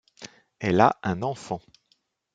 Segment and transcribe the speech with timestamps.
[0.57, 1.61] Elle a un enfant.